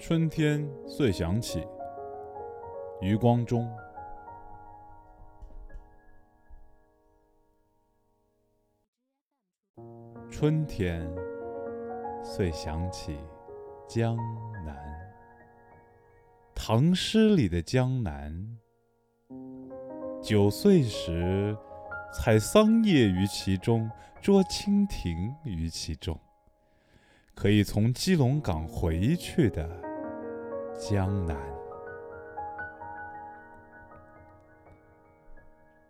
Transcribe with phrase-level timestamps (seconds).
[0.00, 1.66] 春天遂响起，
[3.00, 3.68] 余光中。
[10.30, 11.04] 春天
[12.22, 13.18] 遂响起
[13.88, 14.16] 江
[14.64, 14.76] 南，
[16.54, 18.56] 唐诗里的江南。
[20.22, 21.58] 九岁时，
[22.14, 23.90] 采桑叶于其中，
[24.22, 26.16] 捉蜻蜓于其中。
[27.34, 29.80] 可以从基隆港回去的
[30.78, 31.36] 江南，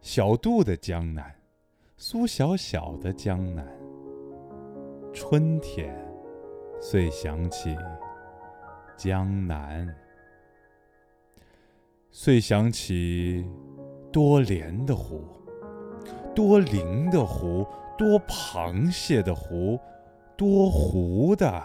[0.00, 1.34] 小杜的江南，
[1.96, 3.66] 苏小小的江南。
[5.12, 5.92] 春天，
[6.80, 7.76] 遂想起
[8.96, 9.92] 江南，
[12.12, 13.44] 遂想起
[14.12, 15.24] 多莲的湖，
[16.32, 17.66] 多灵的湖，
[17.98, 19.78] 多螃蟹的湖。
[20.36, 21.60] 多湖的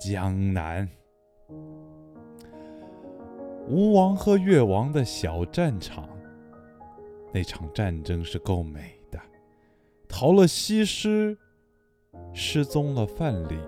[0.00, 0.88] 江南，
[3.68, 6.08] 吴王和越王的小战场，
[7.32, 9.20] 那场战争是够美的。
[10.08, 11.36] 逃了西施，
[12.32, 13.60] 失踪了范蠡，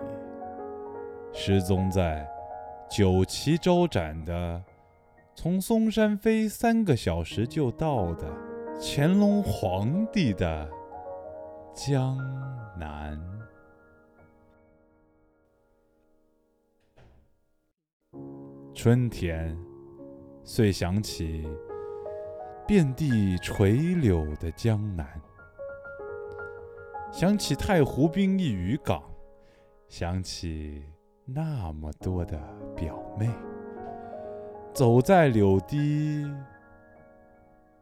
[1.34, 2.26] 失踪在
[2.88, 4.64] 酒旗招展的，
[5.34, 8.26] 从嵩山飞三个小时就到的
[8.80, 10.66] 乾隆皇帝的
[11.74, 12.16] 江
[12.78, 13.20] 南。
[18.74, 19.54] 春天，
[20.52, 21.48] 遂想起
[22.66, 25.06] 遍地垂柳的江南，
[27.12, 29.00] 想起太湖滨一渔港，
[29.86, 30.84] 想起
[31.24, 32.36] 那么多的
[32.74, 33.30] 表妹，
[34.74, 36.28] 走在柳堤，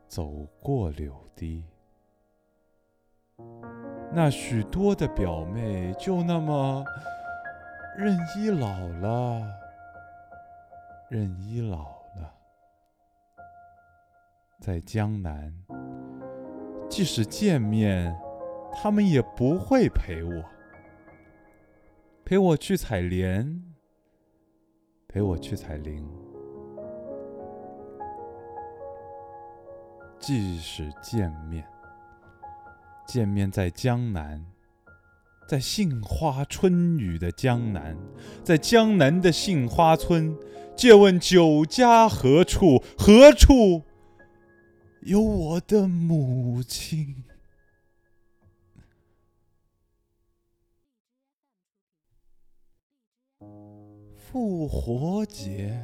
[0.07, 1.65] 走过柳堤，
[4.13, 6.85] 那许多的表妹就那么
[7.97, 8.69] 任依老
[9.01, 9.43] 了。
[11.09, 11.98] 任依老，
[14.61, 15.55] 在江南，
[16.91, 18.19] 即使见面，
[18.75, 20.45] 他们也不会陪我，
[22.25, 23.63] 陪我去采莲，
[25.07, 26.05] 陪我去采菱。
[30.19, 31.65] 即使见面，
[33.07, 34.45] 见面在江南。
[35.49, 37.97] 在杏花春雨的江南，
[38.45, 40.37] 在江南的杏花村，
[40.77, 42.83] 借问酒家何处？
[42.99, 43.85] 何处
[45.03, 47.25] 有我的母亲？
[54.17, 55.81] 复活节，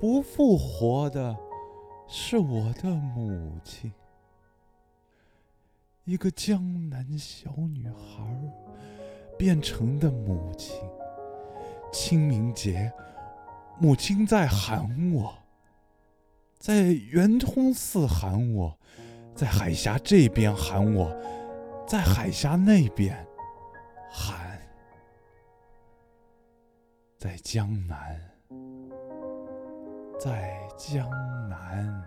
[0.00, 1.36] 不复活的
[2.08, 3.92] 是我的母亲。
[6.04, 8.26] 一个江南小女孩
[9.38, 10.76] 变成的母亲，
[11.92, 12.92] 清明节，
[13.78, 15.32] 母亲在喊我，
[16.64, 18.74] 在圆通寺喊我，
[19.34, 21.14] 在海峡这边喊我，
[21.86, 23.14] 在海峡那边
[24.10, 24.58] 喊，
[27.18, 28.18] 在江南，
[30.18, 31.06] 在江
[31.50, 32.02] 南。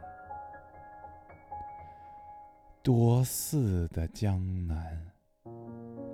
[2.82, 5.00] 多寺的江南，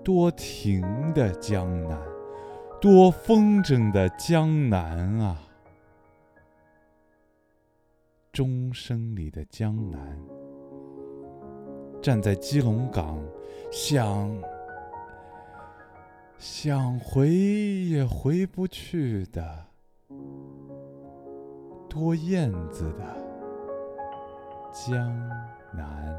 [0.04, 1.98] 多亭的江南，
[2.81, 5.43] 多风筝的江南啊！
[8.33, 10.19] 钟声里的江南，
[12.01, 13.23] 站在基隆港，
[13.71, 14.35] 想
[16.39, 19.67] 想回也回不去的，
[21.88, 23.05] 多燕子的
[24.71, 24.97] 江
[25.71, 26.12] 南。